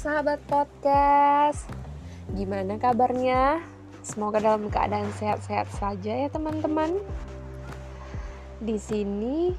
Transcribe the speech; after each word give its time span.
sahabat 0.00 0.40
podcast. 0.48 1.68
Gimana 2.32 2.80
kabarnya? 2.80 3.60
Semoga 4.00 4.40
dalam 4.40 4.72
keadaan 4.72 5.12
sehat-sehat 5.20 5.68
saja 5.76 6.24
ya 6.24 6.28
teman-teman. 6.32 6.96
Di 8.64 8.80
sini 8.80 9.52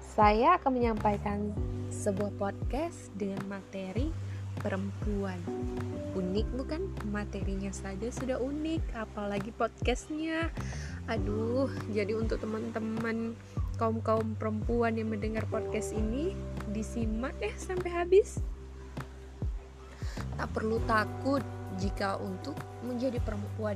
saya 0.00 0.56
akan 0.56 0.72
menyampaikan 0.72 1.52
sebuah 1.92 2.32
podcast 2.40 3.12
dengan 3.12 3.44
materi 3.44 4.08
perempuan. 4.56 5.36
Unik 6.16 6.48
bukan? 6.56 6.88
Materinya 7.12 7.68
saja 7.68 8.08
sudah 8.08 8.40
unik, 8.40 8.96
apalagi 8.96 9.52
podcastnya. 9.52 10.48
Aduh, 11.12 11.68
jadi 11.92 12.16
untuk 12.16 12.40
teman-teman 12.40 13.36
kaum-kaum 13.76 14.32
perempuan 14.40 14.96
yang 14.96 15.12
mendengar 15.12 15.44
podcast 15.52 15.92
ini 15.92 16.32
disimak 16.72 17.36
deh 17.36 17.52
sampai 17.52 17.92
habis. 17.92 18.40
Tak 20.38 20.48
perlu 20.54 20.78
takut 20.86 21.42
jika 21.82 22.14
untuk 22.22 22.54
menjadi 22.86 23.18
perempuan 23.18 23.74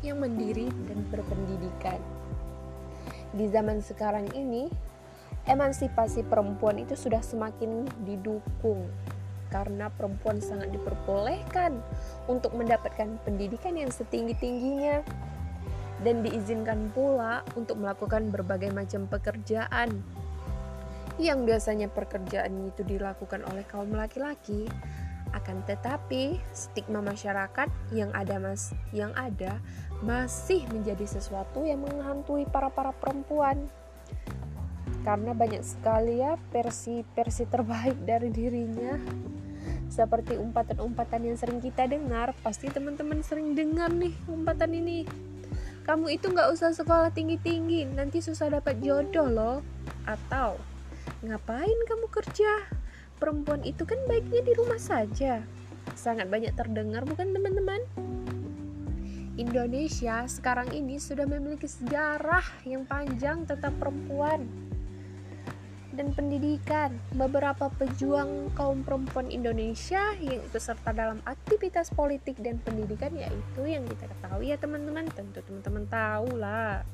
yang 0.00 0.24
mandiri 0.24 0.72
dan 0.88 1.04
berpendidikan. 1.12 2.00
Di 3.36 3.44
zaman 3.52 3.84
sekarang 3.84 4.32
ini, 4.32 4.72
emansipasi 5.44 6.24
perempuan 6.24 6.80
itu 6.80 6.96
sudah 6.96 7.20
semakin 7.20 7.84
didukung 8.08 8.88
karena 9.48 9.88
perempuan 9.88 10.40
sangat 10.44 10.68
diperbolehkan 10.72 11.80
untuk 12.28 12.52
mendapatkan 12.52 13.16
pendidikan 13.24 13.76
yang 13.76 13.88
setinggi-tingginya 13.88 15.00
dan 16.04 16.20
diizinkan 16.20 16.92
pula 16.92 17.42
untuk 17.56 17.80
melakukan 17.80 18.28
berbagai 18.28 18.70
macam 18.70 19.08
pekerjaan 19.08 20.04
yang 21.18 21.42
biasanya 21.42 21.90
pekerjaan 21.90 22.70
itu 22.70 22.86
dilakukan 22.86 23.42
oleh 23.50 23.66
kaum 23.66 23.90
laki-laki 23.90 24.70
akan 25.32 25.64
tetapi 25.64 26.38
stigma 26.50 27.00
masyarakat 27.00 27.68
yang 27.92 28.10
ada 28.16 28.36
mas 28.40 28.72
yang 28.94 29.12
ada 29.14 29.60
masih 30.00 30.64
menjadi 30.70 31.04
sesuatu 31.04 31.66
yang 31.66 31.82
menghantui 31.82 32.46
para 32.48 32.70
para 32.70 32.94
perempuan 32.94 33.68
karena 35.02 35.32
banyak 35.32 35.64
sekali 35.64 36.20
ya 36.20 36.36
versi-versi 36.52 37.44
terbaik 37.48 37.96
dari 38.04 38.28
dirinya 38.28 38.98
seperti 39.88 40.36
umpatan-umpatan 40.36 41.32
yang 41.32 41.36
sering 41.40 41.64
kita 41.64 41.88
dengar 41.88 42.36
pasti 42.44 42.68
teman-teman 42.68 43.24
sering 43.24 43.56
dengar 43.56 43.88
nih 43.88 44.12
umpatan 44.28 44.76
ini 44.76 45.08
kamu 45.88 46.20
itu 46.20 46.28
nggak 46.28 46.52
usah 46.52 46.76
sekolah 46.76 47.08
tinggi-tinggi, 47.16 47.88
nanti 47.96 48.20
susah 48.20 48.52
dapat 48.52 48.76
jodoh 48.84 49.24
loh. 49.24 49.58
Atau, 50.04 50.60
ngapain 51.24 51.78
kamu 51.88 52.12
kerja? 52.12 52.68
Perempuan 53.18 53.66
itu 53.66 53.82
kan 53.82 53.98
baiknya 54.06 54.46
di 54.46 54.52
rumah 54.54 54.78
saja. 54.78 55.42
Sangat 55.98 56.30
banyak 56.30 56.54
terdengar 56.54 57.02
bukan 57.02 57.34
teman-teman? 57.34 57.82
Indonesia 59.38 60.26
sekarang 60.26 60.74
ini 60.74 60.98
sudah 60.98 61.22
memiliki 61.22 61.70
sejarah 61.70 62.42
yang 62.66 62.82
panjang 62.82 63.46
tentang 63.46 63.74
perempuan 63.78 64.46
dan 65.94 66.14
pendidikan. 66.14 66.94
Beberapa 67.14 67.70
pejuang 67.74 68.54
kaum 68.54 68.86
perempuan 68.86 69.30
Indonesia 69.30 70.14
yang 70.22 70.42
ikut 70.46 70.62
serta 70.62 70.94
dalam 70.94 71.18
aktivitas 71.26 71.90
politik 71.90 72.38
dan 72.38 72.62
pendidikan 72.62 73.14
yaitu 73.14 73.62
yang 73.66 73.86
kita 73.86 74.06
ketahui 74.06 74.54
ya 74.54 74.56
teman-teman, 74.58 75.10
tentu 75.10 75.42
teman-teman 75.42 75.84
tahu 75.90 76.38
lah. 76.38 76.86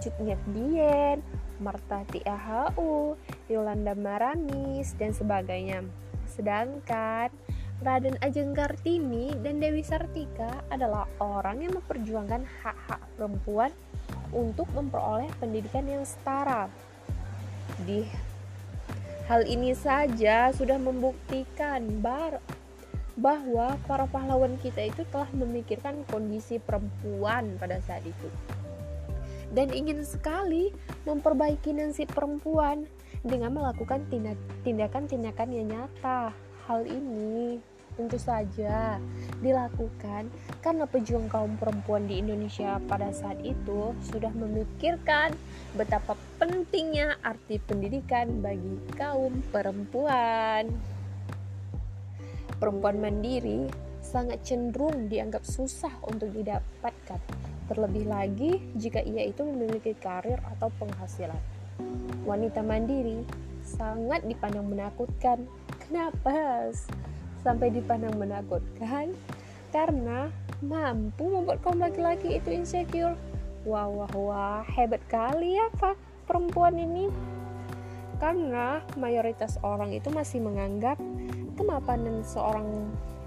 Cut 0.00 0.16
Nyet 0.18 0.40
Dien, 0.50 1.20
Marta 1.60 2.02
Tiahu, 2.08 3.14
Yolanda 3.52 3.92
Maramis, 3.92 4.96
dan 4.96 5.12
sebagainya. 5.12 5.84
Sedangkan 6.24 7.28
Raden 7.80 8.16
Ajeng 8.20 8.52
Kartini 8.52 9.32
dan 9.40 9.60
Dewi 9.60 9.80
Sartika 9.80 10.64
adalah 10.68 11.08
orang 11.20 11.64
yang 11.64 11.76
memperjuangkan 11.80 12.44
hak-hak 12.64 13.00
perempuan 13.16 13.72
untuk 14.32 14.68
memperoleh 14.76 15.28
pendidikan 15.40 15.88
yang 15.88 16.04
setara 16.04 16.68
di 17.88 18.04
hal 19.30 19.46
ini 19.48 19.72
saja 19.72 20.52
sudah 20.52 20.76
membuktikan 20.76 22.02
bar 22.04 22.42
bahwa 23.16 23.80
para 23.88 24.04
pahlawan 24.08 24.60
kita 24.60 24.92
itu 24.92 25.04
telah 25.08 25.28
memikirkan 25.32 26.04
kondisi 26.08 26.60
perempuan 26.60 27.56
pada 27.56 27.80
saat 27.84 28.04
itu 28.04 28.28
dan 29.50 29.70
ingin 29.74 30.02
sekali 30.06 30.70
memperbaiki 31.06 31.74
nasib 31.74 32.10
perempuan 32.14 32.86
dengan 33.26 33.52
melakukan 33.52 34.06
tindakan-tindakan 34.64 35.48
yang 35.50 35.66
nyata. 35.68 36.30
Hal 36.70 36.86
ini 36.86 37.58
tentu 37.98 38.16
saja 38.16 38.96
dilakukan 39.42 40.30
karena 40.62 40.84
pejuang 40.86 41.26
kaum 41.28 41.58
perempuan 41.58 42.06
di 42.06 42.22
Indonesia 42.22 42.78
pada 42.86 43.10
saat 43.10 43.36
itu 43.42 43.92
sudah 44.08 44.30
memikirkan 44.32 45.34
betapa 45.74 46.14
pentingnya 46.38 47.18
arti 47.20 47.58
pendidikan 47.60 48.40
bagi 48.40 48.78
kaum 48.94 49.42
perempuan. 49.50 50.70
Perempuan 52.56 53.00
mandiri 53.00 53.89
sangat 54.10 54.42
cenderung 54.42 55.06
dianggap 55.06 55.46
susah 55.46 55.94
untuk 56.02 56.34
didapatkan, 56.34 57.22
terlebih 57.70 58.10
lagi 58.10 58.58
jika 58.74 58.98
ia 59.06 59.30
itu 59.30 59.46
memiliki 59.46 59.94
karir 59.94 60.42
atau 60.58 60.66
penghasilan. 60.82 61.38
Wanita 62.26 62.66
mandiri 62.66 63.22
sangat 63.62 64.26
dipandang 64.26 64.66
menakutkan. 64.66 65.46
Kenapa? 65.86 66.74
sampai 67.40 67.72
dipandang 67.72 68.16
menakutkan 68.20 69.16
karena 69.72 70.28
mampu 70.60 71.24
membuat 71.30 71.64
kaum 71.64 71.80
laki-laki 71.80 72.36
itu 72.36 72.52
insecure. 72.52 73.16
Wah, 73.64 73.88
wah, 73.88 74.12
wah, 74.16 74.60
hebat 74.72 75.00
kali 75.08 75.56
ya 75.56 75.68
Pak 75.76 75.96
perempuan 76.28 76.76
ini. 76.76 77.08
Karena 78.20 78.84
mayoritas 79.00 79.56
orang 79.64 79.96
itu 79.96 80.12
masih 80.12 80.44
menganggap 80.44 81.00
kemapanan 81.56 82.20
seorang 82.24 82.68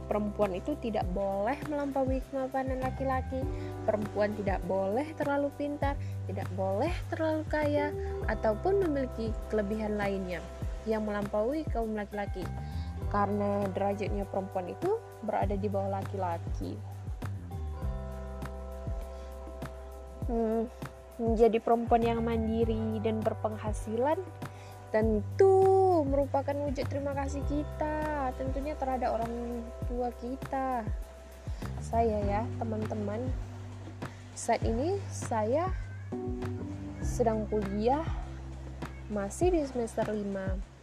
perempuan 0.05 0.53
itu 0.57 0.75
tidak 0.83 1.07
boleh 1.11 1.55
melampaui 1.71 2.19
kemapanan 2.29 2.79
laki-laki. 2.83 3.41
Perempuan 3.87 4.35
tidak 4.39 4.59
boleh 4.67 5.07
terlalu 5.15 5.49
pintar, 5.55 5.95
tidak 6.25 6.47
boleh 6.53 6.91
terlalu 7.11 7.43
kaya, 7.51 7.89
ataupun 8.27 8.83
memiliki 8.83 9.31
kelebihan 9.47 9.95
lainnya 9.95 10.43
yang 10.83 11.07
melampaui 11.07 11.63
kaum 11.71 11.95
laki-laki 11.95 12.43
karena 13.11 13.67
derajatnya 13.73 14.25
perempuan 14.25 14.73
itu 14.73 14.97
berada 15.21 15.53
di 15.53 15.67
bawah 15.69 16.01
laki-laki. 16.01 16.73
Hmm, 20.25 20.71
menjadi 21.19 21.59
perempuan 21.59 22.01
yang 22.01 22.19
mandiri 22.23 22.97
dan 23.03 23.19
berpenghasilan 23.19 24.17
tentu 24.89 25.72
merupakan 26.05 26.55
wujud 26.55 26.85
terima 26.87 27.15
kasih 27.15 27.41
kita. 27.47 28.31
Tentunya 28.35 28.75
terhadap 28.75 29.15
orang 29.19 29.63
tua 29.87 30.11
kita. 30.19 30.83
Saya 31.79 32.17
ya 32.23 32.41
teman-teman. 32.59 33.19
Saat 34.33 34.63
ini 34.65 34.97
saya 35.11 35.69
sedang 37.03 37.45
kuliah 37.51 38.03
masih 39.11 39.53
di 39.53 39.61
semester 39.67 40.07
5 40.09 40.73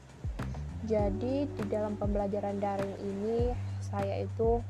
jadi 0.88 1.44
di 1.44 1.64
dalam 1.68 2.00
pembelajaran 2.00 2.56
daring 2.56 2.96
ini 3.04 3.52
saya 3.84 4.24
itu 4.24 4.64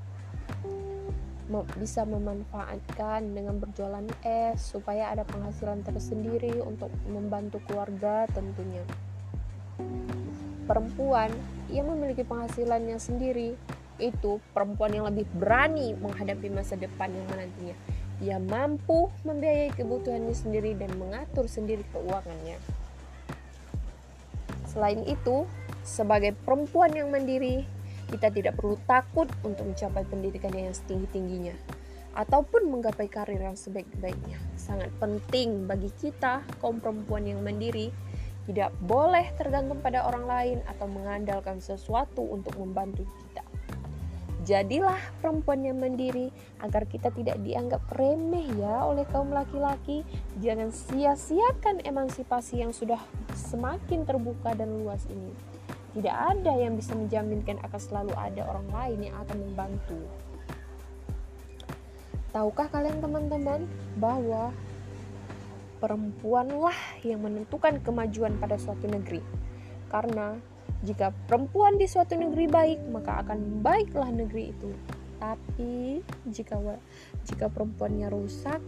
bisa 1.79 2.07
memanfaatkan 2.07 3.35
dengan 3.35 3.59
berjualan 3.59 4.07
es 4.23 4.63
supaya 4.63 5.11
ada 5.11 5.27
penghasilan 5.27 5.83
tersendiri 5.83 6.63
untuk 6.63 6.95
membantu 7.11 7.59
keluarga 7.67 8.27
tentunya. 8.31 8.87
Perempuan 10.71 11.35
yang 11.67 11.91
memiliki 11.91 12.23
penghasilannya 12.23 12.95
sendiri 13.03 13.59
itu 13.99 14.39
perempuan 14.55 14.95
yang 14.95 15.11
lebih 15.11 15.27
berani 15.35 15.99
menghadapi 15.99 16.47
masa 16.47 16.79
depan 16.79 17.11
yang 17.11 17.27
menantinya. 17.27 17.75
Dia 18.23 18.39
mampu 18.39 19.11
membiayai 19.27 19.75
kebutuhannya 19.75 20.31
sendiri 20.31 20.79
dan 20.79 20.95
mengatur 20.95 21.51
sendiri 21.51 21.83
keuangannya. 21.91 22.63
Selain 24.71 25.03
itu, 25.11 25.43
sebagai 25.83 26.39
perempuan 26.39 26.95
yang 26.95 27.11
mandiri, 27.11 27.67
kita 28.15 28.31
tidak 28.31 28.55
perlu 28.55 28.79
takut 28.87 29.27
untuk 29.43 29.67
mencapai 29.67 30.07
pendidikan 30.07 30.55
yang 30.55 30.71
setinggi-tingginya 30.71 31.59
ataupun 32.15 32.71
menggapai 32.71 33.11
karir 33.11 33.43
yang 33.43 33.59
sebaik-baiknya. 33.59 34.39
Sangat 34.55 34.95
penting 35.03 35.67
bagi 35.67 35.91
kita, 35.99 36.47
kaum 36.63 36.79
perempuan 36.79 37.27
yang 37.27 37.43
mandiri, 37.43 37.91
tidak 38.49 38.73
boleh 38.81 39.29
tergantung 39.37 39.85
pada 39.85 40.09
orang 40.09 40.25
lain 40.25 40.59
atau 40.65 40.89
mengandalkan 40.89 41.61
sesuatu 41.61 42.25
untuk 42.25 42.57
membantu 42.57 43.05
kita. 43.05 43.45
Jadilah 44.41 44.97
perempuan 45.21 45.61
yang 45.61 45.77
mandiri 45.77 46.33
agar 46.65 46.89
kita 46.89 47.13
tidak 47.13 47.37
dianggap 47.45 47.85
remeh 47.93 48.49
ya 48.57 48.89
oleh 48.89 49.05
kaum 49.13 49.29
laki-laki. 49.29 50.01
Jangan 50.41 50.73
sia-siakan 50.73 51.85
emansipasi 51.85 52.65
yang 52.65 52.73
sudah 52.73 52.99
semakin 53.37 54.09
terbuka 54.09 54.57
dan 54.57 54.81
luas 54.81 55.05
ini 55.13 55.33
Tidak 55.91 56.17
ada 56.17 56.55
yang 56.55 56.79
bisa 56.79 56.95
menjaminkan 56.95 57.59
akan 57.67 57.81
selalu 57.83 58.15
ada 58.15 58.47
orang 58.47 58.69
lain 58.71 59.11
yang 59.11 59.17
akan 59.27 59.37
membantu. 59.43 60.01
Tahukah 62.31 62.71
kalian 62.71 63.03
teman-teman 63.03 63.67
bahwa 63.99 64.55
perempuanlah 65.81 66.77
yang 67.01 67.25
menentukan 67.25 67.81
kemajuan 67.81 68.37
pada 68.37 68.61
suatu 68.61 68.85
negeri? 68.85 69.25
Karena 69.89 70.37
jika 70.81 71.13
perempuan 71.27 71.77
di 71.77 71.89
suatu 71.89 72.17
negeri 72.17 72.47
baik, 72.49 72.81
maka 72.93 73.25
akan 73.25 73.65
baiklah 73.65 74.09
negeri 74.13 74.53
itu. 74.53 74.71
Tapi 75.21 76.01
jika 76.29 76.57
jika 77.29 77.53
perempuannya 77.53 78.09
rusak, 78.09 78.61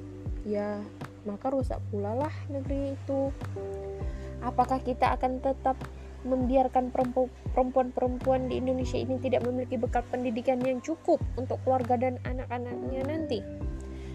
ya 0.44 0.80
maka 1.24 1.48
rusak 1.48 1.80
pula 1.88 2.12
lah 2.12 2.34
negeri 2.52 2.92
itu. 2.92 3.32
Apakah 4.42 4.82
kita 4.82 5.14
akan 5.16 5.40
tetap 5.40 5.78
membiarkan 6.22 6.94
perempuan-perempuan 7.54 8.46
di 8.46 8.62
Indonesia 8.62 8.98
ini 8.98 9.18
tidak 9.18 9.42
memiliki 9.46 9.78
bekal 9.78 10.06
pendidikan 10.10 10.60
yang 10.62 10.78
cukup 10.82 11.18
untuk 11.38 11.58
keluarga 11.64 11.96
dan 11.96 12.18
anak-anaknya 12.26 13.02
nanti? 13.06 13.38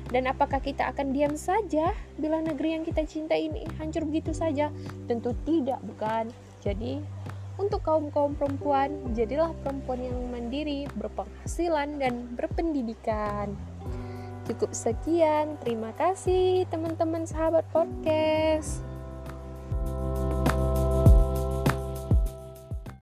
Dan 0.07 0.27
apakah 0.31 0.63
kita 0.63 0.88
akan 0.95 1.12
diam 1.12 1.36
saja 1.36 1.92
bila 2.15 2.39
negeri 2.39 2.80
yang 2.80 2.83
kita 2.88 3.04
cintai 3.04 3.51
ini 3.51 3.68
hancur 3.75 4.07
begitu 4.07 4.31
saja? 4.31 4.71
Tentu 5.06 5.36
tidak, 5.44 5.83
bukan? 5.83 6.31
Jadi, 6.63 7.04
untuk 7.57 7.83
kaum-kaum 7.83 8.38
perempuan, 8.38 8.94
jadilah 9.18 9.51
perempuan 9.65 10.00
yang 10.00 10.18
mandiri, 10.30 10.86
berpenghasilan, 10.95 12.00
dan 12.00 12.30
berpendidikan. 12.38 13.51
Cukup 14.48 14.71
sekian, 14.71 15.59
terima 15.59 15.92
kasih 16.00 16.63
teman-teman 16.71 17.27
sahabat 17.27 17.68
podcast. 17.75 18.97